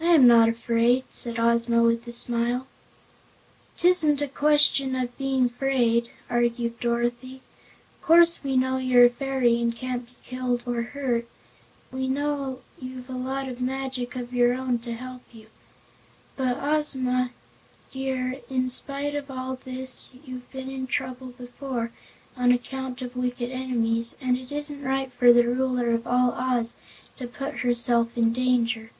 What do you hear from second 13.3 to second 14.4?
of magic of